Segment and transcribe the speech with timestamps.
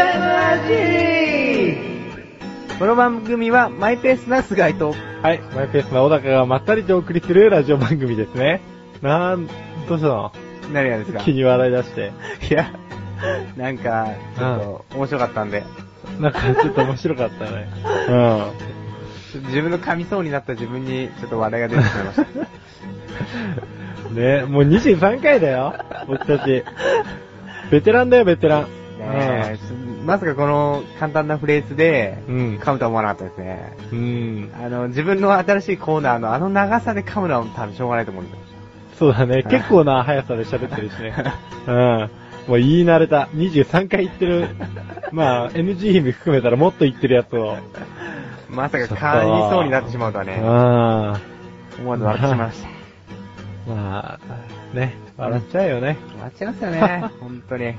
[0.00, 0.72] ちゃんラジ
[2.78, 8.60] この番組はマイペースな菅井と、はい、マイペースな小高がまったりとお送りするラジオ番組ですね。
[9.02, 9.46] なん、
[9.88, 10.32] どうしたの？
[10.72, 11.20] 何がですか？
[11.20, 12.12] 気に笑い出して。
[12.50, 12.70] いや、
[13.56, 14.58] なんか、ちょっ
[14.90, 15.62] と面白かったんで、
[16.18, 17.68] なんかちょっと面白かったね。
[19.48, 22.22] 自分の噛みそうになった自分にちょっと笑いが出てしまいました。
[24.08, 24.16] う ん。
[24.16, 25.74] ねもう23回だよ、
[26.08, 26.64] 僕たち。
[27.70, 28.62] ベテランだよ、ベテラン。
[28.62, 28.68] ね
[29.54, 29.58] え
[30.04, 32.58] まさかこの簡単なフレーズで、うん。
[32.58, 33.76] 噛むとは思わなかったですね。
[33.92, 34.52] うん。
[34.54, 38.40] あの、自分の新しいコーナーのあの長さで噛むのは多分しょうがないと思うんですよ。
[38.98, 41.14] そうだね、 結構な速さで喋ってるしね。
[41.66, 42.10] うん。
[42.48, 43.28] もう言い慣れた。
[43.34, 44.48] 23回言ってる。
[45.12, 47.56] まあ、NG も含めたらもっと言ってるやつを。
[48.48, 51.20] まさか噛みそうになってしまうとはね、あ
[51.78, 52.68] 思わず笑ってしまいました。
[52.68, 53.74] あ。
[53.74, 54.18] ま
[54.74, 55.96] あ、ね、笑っちゃうよね。
[56.16, 57.66] 笑っちゃいますよね、 本当に。
[57.66, 57.74] うん。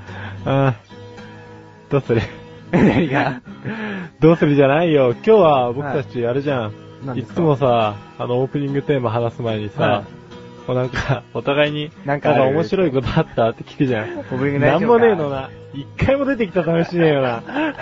[1.92, 2.22] どうする
[2.70, 3.42] 何が？
[4.18, 5.12] どうするじゃないよ。
[5.12, 6.70] 今日は僕たちあれじゃん。
[6.70, 10.04] い、何ですかつもさ、あのオープニングテーマ話す前にさ、はい
[10.66, 14.18] こうなんか、お互いに、なんか面白いことあったって聞くじゃん。
[14.20, 15.50] オープニングなんもねえのな。
[15.74, 17.42] 一回も出てきた試しねえよな。
[17.42, 17.72] だか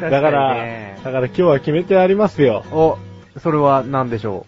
[0.00, 0.56] 確ら、
[1.04, 2.64] だから今日は決めてありますよ。
[2.72, 2.98] お、
[3.38, 4.44] それは何でしょ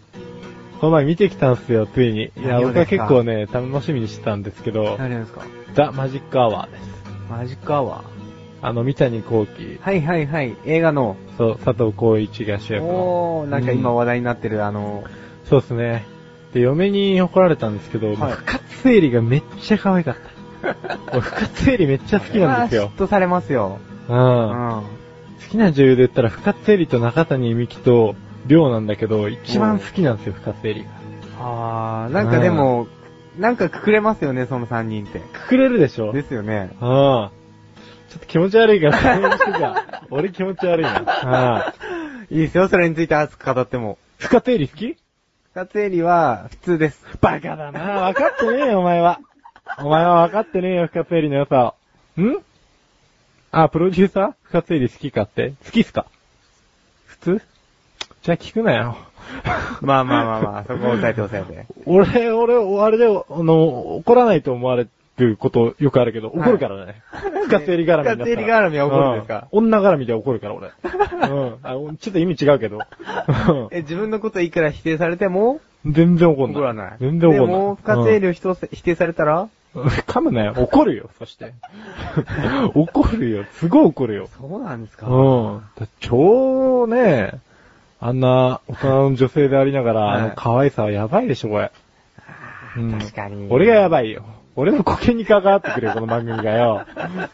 [0.80, 2.32] この前見てきたんすよ、ついに。
[2.36, 5.42] いや、僕は結構ね、楽しみにしてたんですけうど、何ですか？
[5.74, 7.01] ザ・マジックアワーです。
[7.32, 8.04] マジックアワー
[8.60, 11.16] あの、三谷幸喜、はいはいはい、映画の。
[11.38, 12.88] そう、佐藤浩一が主役の。
[12.90, 15.02] おー、なんか今話題になってるあの、
[15.48, 16.04] そうですね。
[16.52, 20.98] で、嫁に怒られたんですけど、はい深津絵里がめっちゃ可愛かった。
[21.12, 22.92] 俺深津絵里めっちゃ好きなんですよ。
[22.94, 23.78] 嫉妬されますよ。
[24.10, 24.12] う。
[24.12, 24.20] うんん。
[24.20, 24.84] 好
[25.50, 28.14] きな女優で言ったら深津絵里と中谷美紀と
[28.46, 30.90] 亮なんだけど、一番好きなんですよ、深津絵里が。
[31.40, 32.88] あー、なんかでも、
[33.38, 35.20] なんかくくれますよね、その3人って。
[35.20, 36.12] くくれるでしょ？
[36.12, 36.70] ですよね。
[36.74, 36.78] うん。
[36.78, 37.30] ちょ
[38.16, 41.72] っと気持ち悪いから、俺気持ち悪いな。
[42.30, 42.36] うん。
[42.36, 43.96] いいですよ、それについて熱く語っても。
[44.18, 44.96] 深津絵里好き？
[45.54, 47.04] 二つ襟は普通です。
[47.20, 49.20] バカだな分かってねえよ、お前は。
[49.78, 51.74] お前は分かってねえよ、深津絵里の良さ
[52.18, 52.20] を。
[52.20, 52.42] ん？
[53.50, 54.32] あ、プロデューサー？
[54.44, 55.54] 深津絵里好きかって？
[55.64, 56.06] 好きっすか？
[57.06, 57.42] 普通？
[58.22, 58.96] じゃあ聞くなよ。
[59.80, 61.66] まあまあまあまあ、 そこを押さえて押さえて。
[61.86, 67.02] 俺、俺、あれで、あの、怒らないと思われることよくあるけど、怒るからね。
[67.46, 68.68] 深津絵里絡みだったら。
[68.68, 69.48] 絡みは怒るんですか？
[69.50, 70.68] うん女絡みで怒るから、俺。
[70.68, 71.74] うんあ。
[71.98, 72.78] ちょっと意味違うけど。
[72.78, 72.80] う
[73.52, 75.60] んえ、自分のこといくら否定されても？
[75.84, 76.62] 全然怒んない。
[76.62, 76.92] 怒らない。
[77.00, 77.46] 全然怒んない。
[77.46, 79.48] でも、深津絵里を人否定されたら？
[79.74, 80.52] うん噛むなよ。
[80.56, 81.54] 怒るよ、そして。
[82.74, 83.44] 怒るよ。
[83.54, 84.26] すごい怒るよ。
[84.38, 85.06] そうなんですか？
[85.08, 85.12] う
[85.56, 85.62] ん。
[85.80, 87.32] だ超ね、
[88.04, 91.70] あんな大人の女性でありながら、はいあの可愛さはやばいでしょ、これ。
[92.76, 93.46] うん確かに。
[93.48, 94.24] 俺がやばいよ。
[94.56, 96.84] 俺の保険に関わってくれよ、 この番組がよ。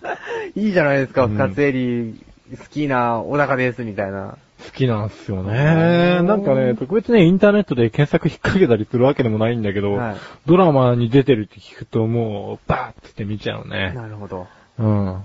[0.55, 2.13] いいじゃないですか、うん深津絵
[2.53, 4.37] 里、好きな小高です、みたいな。
[4.63, 6.21] 好きなんすよね。
[6.23, 13.93] なんかね、特別ね、インターネットで検索引っ掛けたりするわけでもないんだけど、はいドラマに出てるって聞くともう、バーって見ちゃうね。
[13.95, 14.47] なるほど。
[14.79, 15.17] うん。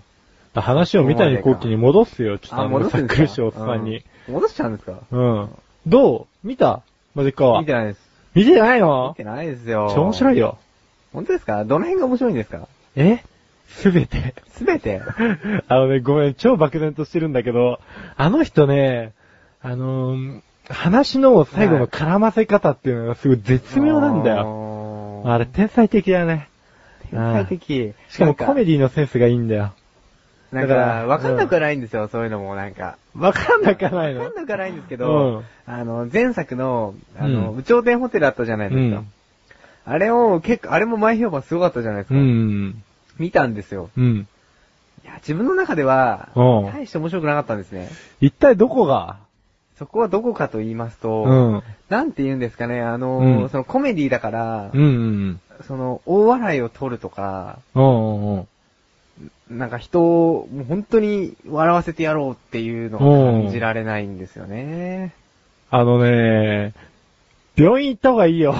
[0.56, 4.06] 話を三谷幸喜に戻すよ、ちょっとああ、の、さっくりしおっさんに。
[4.28, 5.00] うん戻しちゃうんですか？
[5.12, 5.50] うん。
[5.86, 6.48] どう？
[6.48, 6.82] 見た？
[7.16, 7.62] マジックアワー。
[7.62, 8.00] 見てないです。
[8.36, 9.92] 見てない見のてないですよ。
[9.94, 10.58] 超面白いよ。
[11.14, 11.66] 本当ですか？
[11.66, 12.68] どの辺が面白いんですか？
[12.96, 13.24] え？
[13.68, 14.34] すべて。
[14.52, 15.02] すべて？
[15.68, 17.80] あのね、ごめん、超漠然としてるんだけど、
[18.18, 19.14] あの人ね、
[19.62, 24.38] あのー話の最後の絡ませ方っていうのがすごい絶妙なんだよ。
[24.38, 26.48] よあれ、天才的だね。
[27.12, 27.94] 天才的。
[28.08, 29.74] しかもコメデディのセンスがいいんだよ。
[30.54, 32.98] なんだかわかんなくはないんですよ、そういうのも、なんか。
[33.18, 34.22] わかんなくはないの？
[34.22, 39.94] わかんなくはないんですけうどん、あの、前作の、あの、うん宇頂天ホテルあったじゃないですかうん。
[39.94, 42.22] あれを、結構、あれも前評判すごかったじゃないですうか。
[42.22, 42.84] ん。
[43.18, 43.90] 見たんですよ。
[43.98, 44.28] うん。
[45.04, 47.90] いや、自分の中では、うん大して面白くなかったんですね。
[48.22, 49.18] 一体どこが？
[49.78, 51.64] そこはどこかと言いますと、うん。
[51.90, 57.84] なんて言うんですかね、あの、うんそのコメディだから、うんうんその、大笑いを取るとか、うん。
[57.84, 58.48] うんうん
[59.50, 65.14] なんか人を、もう本当に笑わせてやろうっていうのが感じられないんですよね。
[65.70, 66.74] あのね、
[67.56, 68.56] 病院行った方がいいよ。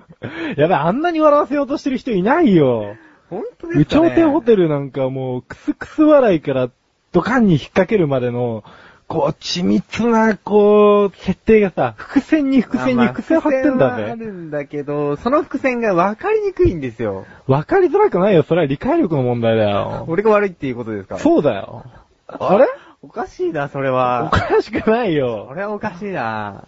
[0.56, 2.96] やばい、あんなに笑わせようとしてる人いないよ。
[3.28, 6.70] 本当で宇すかね頂天ホテルなんかもう、クスクス笑いから
[7.12, 8.64] ドカンに引っ掛けるまでの、
[9.12, 14.04] こう、緻密な、こう、設定がさ、伏線に伏線にまあ伏線張ってんだね。
[14.04, 17.26] あるんだけど、その伏線が分かりにくいんですよ。
[17.46, 18.42] わかりづらくないよ。
[18.42, 20.06] それは理解力の問題だよ。
[20.08, 21.18] 俺が悪いっていうことですか？
[21.18, 21.84] そうだよ。
[22.26, 22.66] あれ？
[23.02, 24.30] おかしいな、それおは。
[24.30, 25.54] かしくないよそ。
[25.54, 26.64] れはおかしいな。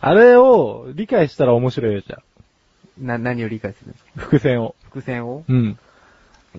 [0.00, 2.22] あれを理解したら面白いよ、じゃあ。
[3.00, 4.10] な、何を理解するんですか？
[4.16, 4.74] 伏線を。
[4.84, 5.44] 伏線を？
[5.48, 5.78] うん。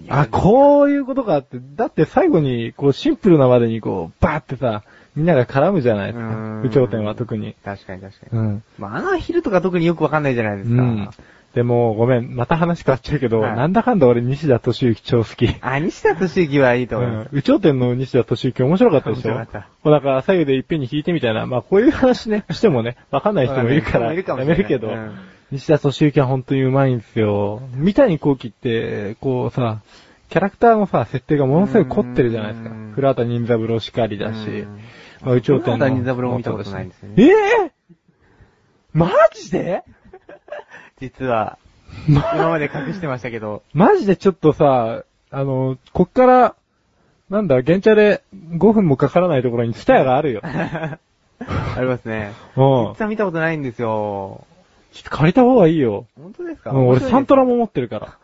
[0.08, 4.84] あ、こういうことかって、だって最後に、こう、シンプルなまでにこう、バーってさ、
[5.20, 6.62] みんなが絡むじゃないですか。
[6.64, 7.56] う頂天は特に。
[7.66, 8.40] 確かに確かに。
[8.40, 8.64] うん。
[8.78, 10.82] まあ、あのアヒルとか特によくわかんないじゃないですか。
[10.82, 11.10] うん。
[11.54, 15.54] でも、ごめん、また話変わっちゃうけど、はいなんだかんだ俺西田敏行超好き。
[15.60, 17.34] あ、西田敏行はいいとう思います。
[17.34, 17.36] ん。
[17.36, 19.34] 有頂天の西田敏行面白かったでしょ？
[19.34, 21.46] 面白かったもうだから左右でいっぺんに弾いてみたいな。
[21.48, 25.18] まあこういう話ね、してもね、わかんない人もいるから、やめるけど、うん
[25.52, 27.62] 西田敏行は本当に上手いんですよ。
[27.74, 29.82] 三谷幸喜って、こうさ、
[30.30, 32.92] キャラクターのさ、設定がものすごい凝ってるじゃないですかうん。
[32.94, 34.80] 古畑任三郎しかりだしうん、
[35.24, 35.78] まあ有頂天の。
[35.78, 37.28] 古畑任三郎も見たことないんですよねえ
[37.66, 37.72] え
[38.94, 39.84] マジで？
[41.00, 41.58] 実は、
[42.08, 46.56] ま、今まで隠してましたけど、マジでちょっとさ、あの、こっから、
[47.30, 50.42] なんだ、現茶で5分もかからないところにツタヤがあるよ。
[50.44, 51.00] あ
[51.80, 52.34] りますね。
[52.58, 52.64] うん。
[52.94, 54.46] 実は見たことないんですよ。
[54.92, 56.08] ちょっと借りた方がいいよ。
[56.20, 56.72] 本当ですか？
[56.72, 57.44] うん、俺サントラ。
[57.44, 58.18] ラも持ってるから。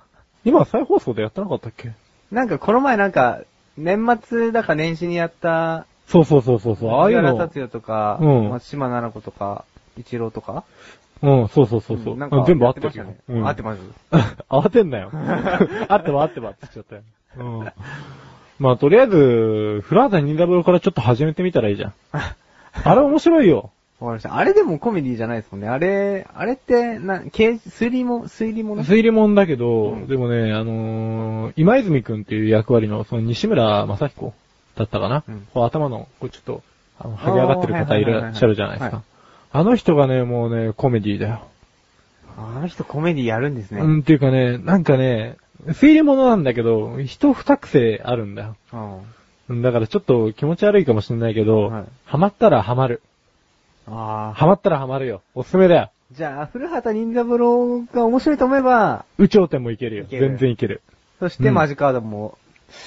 [0.45, 1.91] 今再放送でやってなかったっけ？
[2.31, 3.41] なんかこの前なんか、
[3.77, 7.35] 年末だか年始にやった、そうそうそうそうそう、ああいうの。
[7.37, 9.65] 達也とか、うん松島奈々子とか、
[9.97, 10.63] 一郎とか？
[11.21, 12.15] うん、そうそうそうそう。
[12.15, 13.17] んなんか全部合ってましたね。
[13.29, 13.79] うん合ってます。
[14.49, 15.09] 慌てんなよ。
[15.89, 17.01] 合ってば合ってばって言っちゃったよ。
[17.37, 17.71] うん。
[18.59, 21.93] まあ、とりあえず、フラーダニンダブルからちょっと始めてみたらいいじゃん。
[22.13, 23.71] あれ面白いよ。
[23.99, 24.35] わかりました。
[24.35, 25.67] あれでもコメディじゃないですもんね。
[25.67, 28.83] あれ、あれって、な、刑推理も、推理もの？
[28.83, 34.33] 推理もんだけど、うんでもね、あのー、今泉くんっていう役割の、その西村正彦
[34.75, 36.61] だったかな、うんこう頭の、こうちょっと、
[36.99, 39.03] あの、剥げ上がってる方いらっしゃるじゃないですかは。
[39.51, 41.47] あの人がね、もうね、コメディだよ。
[42.37, 43.79] あの人コメディやるんですね。
[43.81, 45.37] うん、っていうかね、なんかね、
[45.67, 48.55] 推理物なんだけど、人二癖あるんだよ。
[48.73, 53.01] うんうんだからちょっと気持ち悪いかもしれないけど、はいハマったらハマる。
[53.87, 54.33] ああ。
[54.33, 55.21] ハマったらハマるよ。
[55.33, 55.91] おすすめだよ。
[56.11, 60.03] じゃあ、古畑任三郎が面白いと思えば、宇頂天もいけるよ。
[60.03, 60.81] いける全然いける。
[61.19, 62.37] そしてうんマジカードも、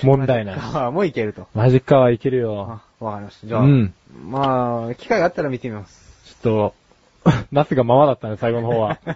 [0.02, 0.62] 問題ないマ。
[0.62, 1.48] ジカーもいけると。
[1.54, 2.80] マジックはいけるよ。
[3.00, 3.46] あ、わかりました。
[3.46, 6.34] じゃあ、うんまあ、機会があったら見てみます。
[6.42, 6.74] ちょっ
[7.24, 8.98] と、 ナスがままだったね、最後の方は。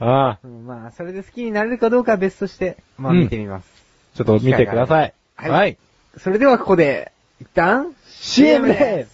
[0.00, 3.68] ああ、うんまあ、それで好きになれるかどうかは別として、まあうん見てみます。
[4.14, 5.12] ちょっと見てください。
[5.36, 5.76] はいはい。
[6.18, 9.13] それではここで、一旦、CM です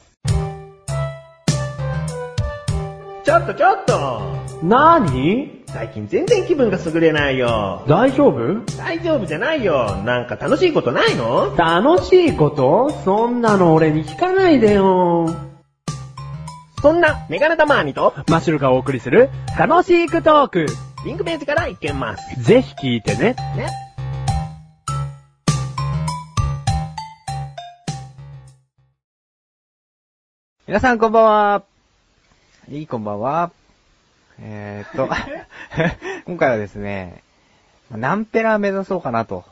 [3.31, 3.94] ちょっとちょっと
[4.61, 7.85] なーに最近全然気分が優れないよ。
[7.87, 8.67] 大丈夫？
[8.77, 9.94] 大丈夫じゃないよ。
[10.05, 11.55] なんか楽しいことないの？
[11.55, 12.91] 楽しいこと？
[13.05, 15.32] そんなの俺に聞かないでよ。
[16.82, 20.67] そんなメガネタマーニとマッシュルがお送りする楽しいクトーク。
[21.05, 22.43] リンクページから行けます。
[22.43, 23.37] ぜひ聞いてね。
[23.55, 23.69] ね。
[30.67, 31.62] 皆さんこんばんは。
[32.70, 33.50] いいこんばんは。
[34.38, 35.08] えーっと、
[36.25, 37.25] 今回はですね、
[37.90, 39.44] 何ペラ目指そうかなと。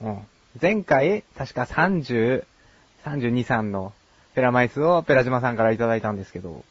[0.00, 0.18] うん、
[0.58, 2.44] 前回、確か30、
[3.04, 3.92] 32、3の
[4.34, 6.64] ペラ枚数をペラ島さんからいただいたんですけど、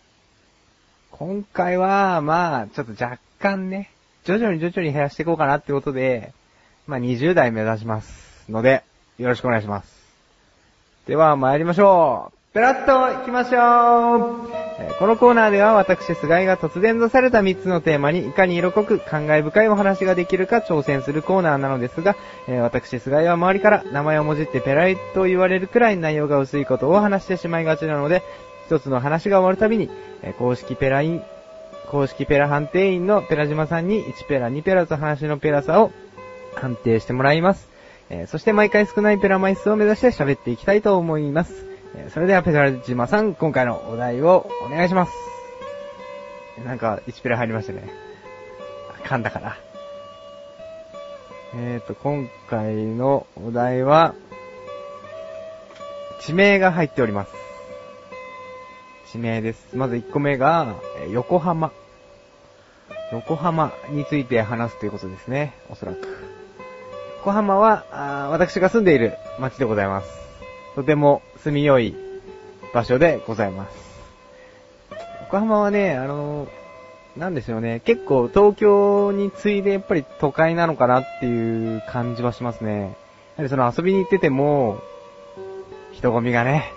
[1.11, 3.91] 今回は、まあ、ちょっと若干ね、
[4.23, 6.33] 徐々に徐々に減らしていこうかなってことで、
[6.87, 8.83] まあ20代目指しますので、
[9.19, 9.95] よろしくお願いします。
[11.05, 12.53] では参りましょう。
[12.55, 14.66] ペラッと行きましょう、
[14.99, 22.15] このコーナーでは私、菅井が突然とされた3つのテーマにいかに色濃く感慨深いお話ができるか挑戦するコーナーなのですが、
[22.61, 28.21] 私、菅井は周りから名前をもじってペライと言われるくらい内容が薄いことを話してしまいがちなので、
[28.67, 29.89] 一つの話が終わるたびに、
[30.37, 31.23] 公式ペライン、
[31.89, 35.91] 公式ペラ判定員のペラ島さんに1ペラ2ペラと話のペラさを
[36.53, 37.67] 判定してもらいます。
[38.27, 41.65] そして毎回少ないペラ枚数を目指して喋っていきたいと思います。
[41.95, 45.11] えそれではペラ島さん、今回のお題をお願いします。
[46.65, 47.89] なんか、1ペラ入りましたね。
[49.03, 49.57] 噛んだから。
[51.55, 54.15] えーと、今回のお題は、
[56.21, 57.31] 地名が入っております。
[59.11, 59.75] 地名です。
[59.75, 61.71] まず1個目が、え横浜。
[63.13, 65.53] 横浜について話すということですね。
[65.69, 65.99] おそらく。
[67.19, 70.26] 横浜は、あ私が住んでいる町でございます。
[70.77, 71.95] とても住みよい
[72.71, 73.75] 場所でございます。
[75.21, 76.49] 横浜はね、あのー
[77.19, 82.81] なんですよね、結構東京に次いでやっぱり都会なのかなっていう感じはしますね。
[82.81, 82.87] や
[83.37, 84.79] はりその遊びに行ってても、
[85.93, 86.71] 人混みがね、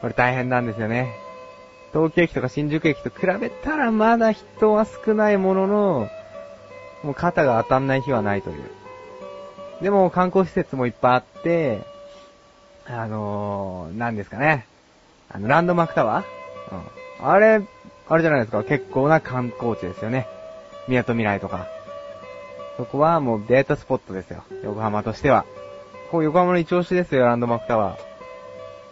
[0.00, 1.14] これ大変なんですよね。
[1.92, 6.08] 東京駅とか新宿駅と比べたらまだ人は少ないものの、
[7.04, 8.64] もう肩が当たんない日はないという。
[9.82, 11.94] でも観光施設もいっぱいあって、
[12.88, 14.66] あのー、なんですかね。
[15.28, 16.74] あの、ランドマークタワー？
[17.20, 17.28] うん。
[17.28, 17.60] あれ、
[18.08, 18.62] あれじゃないですか。
[18.62, 20.28] 結構な観光地ですよね。
[20.86, 21.66] 宮と未来とか。
[22.76, 24.44] そこはもうデートスポットですよ。
[24.62, 25.44] 横浜としては。
[26.10, 27.98] こう横浜の一押しですよ、ランドマークタワー。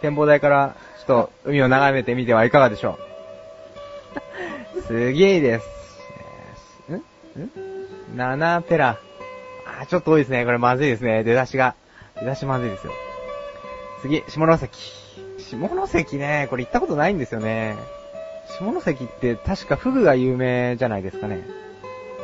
[0.01, 2.99] 展望台から、ちょっと海を眺めてみてはいかがでしょ
[4.75, 4.81] う。
[4.81, 5.65] すげえです。
[6.89, 6.97] えん？
[6.97, 8.97] ん ?7 ペラ。
[9.81, 10.43] あ、ちょっと多いですね。
[10.45, 11.23] これまずいですね。
[11.23, 11.75] 出だしが。
[12.19, 12.93] 出だしまずいですよ。
[14.05, 14.69] 次、下関。
[15.39, 17.75] 下関ね、これ行ったことないんですよね。
[18.59, 21.43] 下関って確かフグが有名じゃないですかね。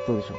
[0.07, 0.35] どうでしょ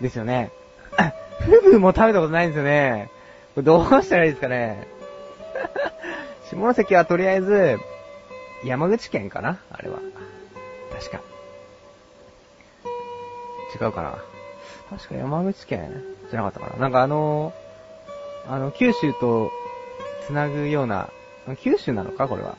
[0.00, 0.02] う。
[0.02, 0.50] ですよね。
[1.40, 3.10] フグも食べたことないんですよね。
[3.54, 4.88] これどうしたらいいですかね。
[6.50, 7.78] 下関はとりあえず、
[8.64, 9.98] 山口県かなあれは。
[10.98, 11.20] 確か。
[13.78, 14.18] 違うかな
[14.88, 17.52] 確か山口県じゃなかったかななんかあの
[18.48, 19.52] あの、九州と
[20.30, 21.10] 繋ぐような、
[21.58, 22.56] 九州なのかこれは。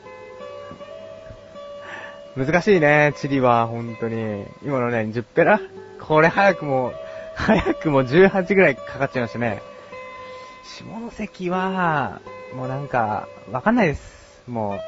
[2.36, 4.44] 難しいね、地理は、本当に。
[4.62, 5.60] 今のね、10ペラ？
[6.00, 6.92] これ早くも、
[7.34, 9.62] 早くも18ぐらいかかっちゃいましたね。
[10.64, 12.20] 下関は、
[12.54, 14.42] もうなんか、わかんないです。
[14.46, 14.78] も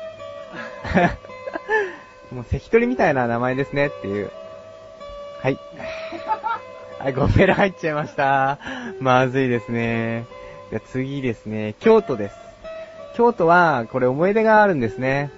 [2.32, 2.34] う。
[2.34, 4.30] もう関取みたいな名前ですねっていう。
[5.42, 5.58] はい。
[6.98, 8.58] はい、5ペラ入っちゃいました。
[9.00, 10.26] まずいですね。
[10.70, 12.43] じゃ次ですね、京都です。
[13.14, 15.30] 京都は、これ思い出があるんですね。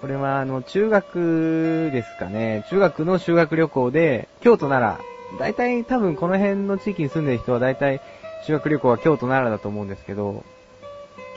[0.00, 2.64] これは、あの、中学ですかね。
[2.68, 4.98] 中学の修学旅行で、京都なら、
[5.38, 8.00] 大体多分この辺の地域に住んでる人は大体、
[8.44, 10.44] 修学旅行は京都奈良だと思うんですけど、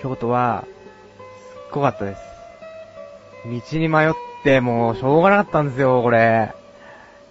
[0.01, 2.21] 京都は、すっごかったです。
[3.45, 6.51] 道に迷って、もう、しょうがなかったんですよ、これ。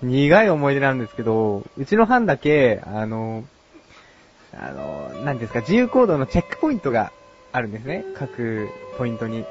[0.01, 3.43] 苦い思い出なんですけど、うちの班だけ、あの、
[4.55, 7.11] あの、なんですか、自由行動のチェックポイントが
[7.53, 8.05] あるんですね。
[8.15, 8.69] 各
[8.99, 9.45] ポイントに。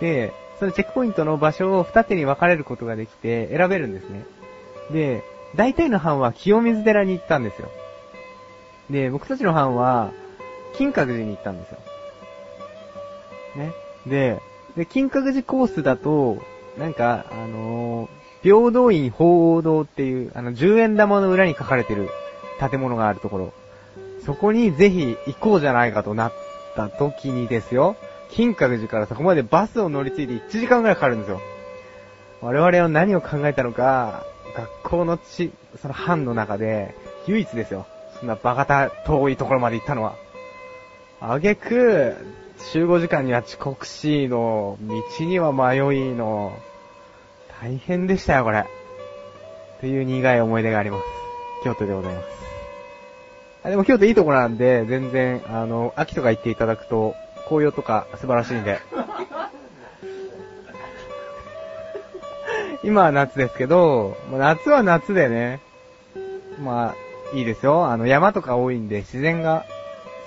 [0.00, 4.24] で、そのチェックポイントの場所を二手に分かれることができて選べるんですね。
[4.92, 5.22] で、
[5.56, 7.68] 大体の班は清水寺に行ったんですよ。
[8.90, 10.12] で、僕たちの班は、
[10.76, 11.78] 金閣寺に行ったんですよ。
[13.56, 13.72] ね。
[14.06, 14.40] で、
[14.76, 16.38] で、金閣寺コースだと、
[16.78, 22.08] なんか、あのー平等院鳳凰堂っていう、あの、10円玉の裏に書かれてる
[22.58, 23.52] 建物があるところ。
[24.24, 26.32] そこにぜひ行こうじゃないかとなっ
[26.74, 27.96] た時にですよ。
[28.30, 31.40] 金閣寺からそこまでバスを乗り継いで1時間ぐらいかかるんですよ。
[32.40, 34.24] 我々は何を考えたのか、
[34.56, 36.94] 学校のち、その班の中で、
[37.26, 37.86] 唯一ですよ。
[38.18, 40.14] そんなバカた遠いところまで行ったのは。
[41.20, 42.16] あげく、
[42.72, 45.76] 集合時間には遅刻しの、道には迷
[46.10, 46.52] いの、
[47.60, 48.66] 大変でしたよ、これ。
[49.80, 51.04] という苦い思い出があります。
[51.64, 52.49] 京都でございます。
[53.64, 57.14] でも京都いいとこなんで、全然、あの、秋とか行っていただくと、
[57.46, 58.78] 紅葉とか素晴らしいんで。
[62.82, 65.60] 今は夏ですけど、夏は夏でね、
[66.64, 67.86] まあ、いいですよ。
[67.86, 69.66] あの、山とか多いんで、自然が、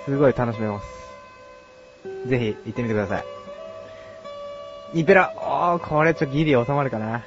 [0.04, 2.28] すごい楽しめます。
[2.28, 3.24] ぜひ、行ってみてください。
[4.94, 7.24] ニペラ、おー、これちょっとギリ収まるかな。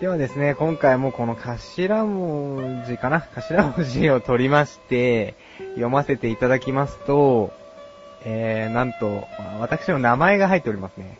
[0.00, 3.26] ではですね、今回もこの頭文字かな？
[3.36, 5.34] 頭文字を取りまして、
[5.74, 7.52] 読ませていただきますと、
[8.24, 9.24] えー、なんと、
[9.60, 11.16] 私の名前が入っておりますね。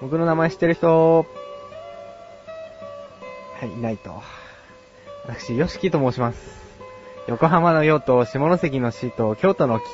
[0.00, 1.26] 僕の名前知ってる人、
[3.60, 4.14] はい、いないと。
[5.26, 6.58] 私、ヨシキと申します。
[7.28, 9.84] 横浜の陽と下関の市と京都の木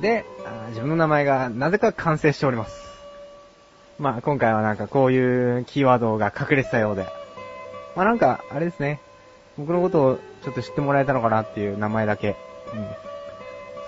[0.00, 0.24] で、
[0.68, 2.93] 自分の名前がなぜか完成しております。
[3.98, 7.06] まあ今回はなんかこういうキーワードが隠れてたようで。
[7.96, 9.00] まあなんか、あれですね。
[9.56, 12.36] 僕のことをちょっと知ってもらえたのかなっていう名前だけ。
[12.72, 12.86] うん。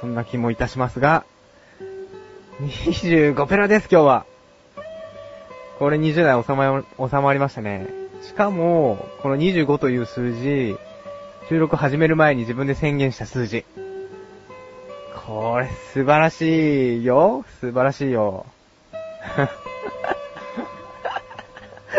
[0.01, 1.25] そんな気もいたしますが、
[2.61, 4.27] 25ペラです今日は。
[5.79, 7.87] これ20代収ま、収まりましたね。
[8.23, 10.77] しかも、この25という数字、
[11.49, 13.65] 収録始める前に自分で宣言した数字。
[15.27, 18.47] これ素晴らしいよ素晴らしいよ。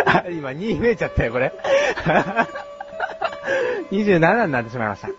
[0.32, 1.52] 今2増えちゃったよ、これ。
[3.92, 5.10] 27になってしまいました。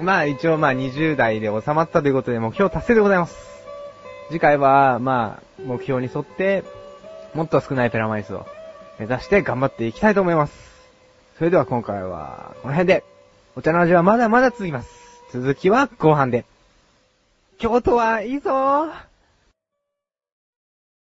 [0.00, 3.36] まあ一応まあ20代で収まったということで目標達成でございます。
[4.28, 6.64] 次回はまあ目標に沿って
[7.34, 8.46] もっと少ないペラマイスを
[8.98, 10.54] 目指して頑張っていきたいと思います。
[11.38, 13.04] それでは今回はこの辺で
[13.56, 14.88] お茶の味はまだまだ続きます。
[15.32, 16.44] 続きは後半で。
[17.58, 19.07] 京都はいいぞー